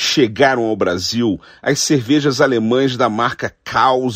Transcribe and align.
Chegaram 0.00 0.62
ao 0.66 0.76
Brasil 0.76 1.40
as 1.60 1.80
cervejas 1.80 2.40
alemãs 2.40 2.96
da 2.96 3.08
marca 3.08 3.52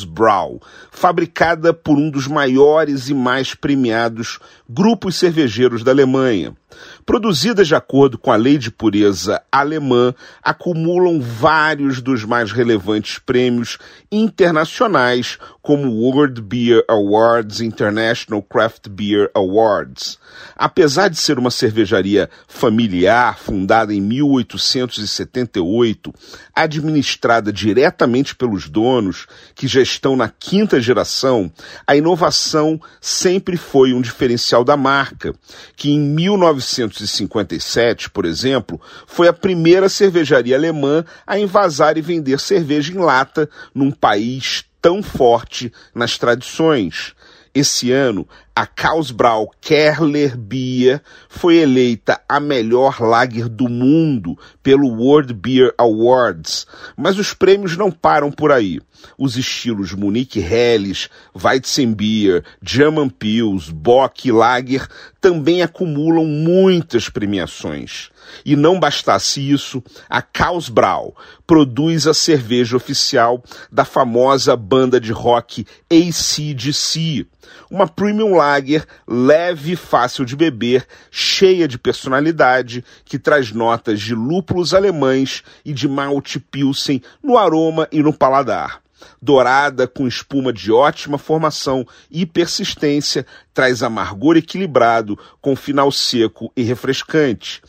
Brau, 0.09 0.61
fabricada 0.93 1.75
por 1.75 1.99
um 1.99 2.09
dos 2.09 2.29
maiores 2.29 3.09
e 3.09 3.15
mais 3.15 3.53
premiados 3.53 4.39
grupos 4.71 5.17
cervejeiros 5.17 5.83
da 5.83 5.91
Alemanha. 5.91 6.57
Produzidas 7.05 7.67
de 7.67 7.75
acordo 7.75 8.17
com 8.17 8.31
a 8.31 8.37
lei 8.37 8.59
de 8.59 8.71
pureza 8.71 9.43
alemã, 9.51 10.15
acumulam 10.41 11.21
vários 11.21 12.01
dos 12.01 12.25
mais 12.25 12.53
relevantes 12.53 13.19
prêmios 13.19 13.77
internacionais, 14.11 15.37
como 15.63 15.93
World 15.93 16.43
Beer 16.43 16.85
Awards, 16.89 17.61
International 17.61 18.43
Craft 18.43 18.89
Beer 18.89 19.31
Awards. 19.35 20.19
Apesar 20.57 21.09
de 21.09 21.17
ser 21.17 21.39
uma 21.39 21.51
cervejaria 21.51 22.31
familiar, 22.49 23.39
fundada 23.39 23.95
em 23.95 24.01
1878, 24.01 26.13
administrada 26.55 27.53
diretamente 27.53 28.35
pelos 28.35 28.69
donos, 28.69 29.27
que 29.55 29.69
já 29.69 29.81
estão 29.81 30.17
na 30.17 30.29
quinta 30.29 30.81
geração, 30.81 31.53
a 31.87 31.95
inovação 31.95 32.81
sempre 33.01 33.57
foi 33.57 33.95
um 33.95 34.01
diferencial 34.01 34.65
da 34.65 34.77
marca, 34.77 35.33
que 35.77 35.91
em 35.91 36.01
1900 36.01 36.93
1957, 36.93 38.11
por 38.11 38.25
exemplo, 38.25 38.81
foi 39.07 39.29
a 39.29 39.33
primeira 39.33 39.89
cervejaria 39.89 40.57
alemã 40.57 41.05
a 41.27 41.39
invasar 41.39 41.97
e 41.97 42.03
vender 42.03 42.39
cerveja 42.39 42.93
em 42.93 42.99
lata 42.99 43.49
num 43.75 43.91
país 43.91 44.65
tão 44.83 45.03
forte 45.03 45.73
nas 45.95 46.19
tradições. 46.19 47.15
Esse 47.55 47.93
ano, 47.93 48.27
a 48.55 48.67
Kausbrau 48.67 49.51
Kerler 49.61 50.37
Beer 50.37 51.01
foi 51.29 51.57
eleita 51.57 52.21
a 52.29 52.39
melhor 52.39 53.01
lager 53.01 53.49
do 53.49 53.69
mundo 53.69 54.39
pelo 54.63 54.89
World 54.89 55.33
Beer 55.33 55.75
Awards. 55.79 56.67
Mas 56.97 57.19
os 57.19 57.33
prêmios 57.33 57.77
não 57.77 57.91
param 57.91 58.31
por 58.31 58.53
aí. 58.53 58.79
Os 59.19 59.37
estilos 59.37 59.93
Munich 59.93 60.39
Helles, 60.39 61.09
Weizenbier, 61.35 62.45
German 62.63 63.09
Pils, 63.09 63.71
Bock 63.71 64.29
e 64.29 64.33
Lager 64.33 64.87
também 65.21 65.63
acumulam 65.63 66.25
muitas 66.25 67.09
premiações. 67.09 68.11
E 68.45 68.57
não 68.57 68.79
bastasse 68.79 69.41
isso, 69.51 69.83
a 70.09 70.23
Kausbrau 70.23 71.17
produz 71.47 72.07
a 72.07 72.15
cerveja 72.15 72.77
oficial 72.77 73.43
da 73.71 73.85
famosa 73.85 74.57
banda 74.57 75.01
de 75.01 75.13
rock 75.13 75.67
ACDC, 75.91 77.27
uma 77.71 77.87
premium 77.87 78.35
lager 78.43 78.85
leve 79.07 79.77
fácil 79.77 80.25
de 80.25 80.35
beber, 80.35 80.87
cheia 81.11 81.69
de 81.69 81.79
personalidade, 81.79 82.85
que 83.05 83.19
traz 83.19 83.53
notas 83.53 84.01
de 84.01 84.15
lúpulos 84.15 84.75
alemães 84.75 85.45
e 85.65 85.73
de 85.73 85.87
malte 85.87 86.41
pilsen 86.41 87.01
no 87.23 87.39
aroma 87.39 87.89
e 87.93 88.03
no 88.03 88.13
paladar. 88.13 88.83
Dourada 89.21 89.87
com 89.87 90.07
espuma 90.07 90.53
de 90.53 90.73
ótima 90.73 91.19
formação 91.19 91.87
e 92.11 92.27
persistência, 92.27 93.25
traz 93.55 93.83
amargor 93.83 94.37
equilibrado 94.37 95.19
com 95.41 95.55
final 95.55 95.93
seco 95.93 96.53
e 96.57 96.63
refrescante. 96.63 97.63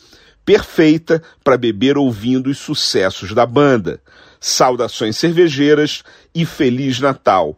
Perfeita 0.44 1.22
para 1.44 1.58
beber 1.58 1.98
ouvindo 1.98 2.50
os 2.50 2.58
sucessos 2.58 3.34
da 3.34 3.46
banda. 3.46 4.02
Saudações 4.40 5.18
cervejeiras 5.18 6.04
e 6.34 6.46
Feliz 6.46 7.00
Natal! 7.00 7.58